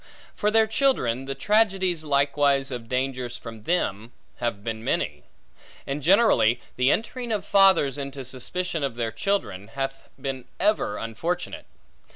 For 0.35 0.49
their 0.49 0.65
children; 0.65 1.25
the 1.25 1.35
tragedies 1.35 2.03
likewise 2.03 2.71
of 2.71 2.89
dangers 2.89 3.37
from 3.37 3.65
them, 3.65 4.13
have 4.37 4.63
been 4.63 4.83
many. 4.83 5.25
And 5.85 6.01
generally, 6.01 6.59
the 6.75 6.89
entering 6.89 7.31
of 7.31 7.45
fathers 7.45 7.99
into 7.99 8.25
suspicion 8.25 8.83
of 8.83 8.95
their 8.95 9.11
children, 9.11 9.67
hath 9.67 10.09
been 10.19 10.45
ever 10.59 10.97
unfortunate. 10.97 11.67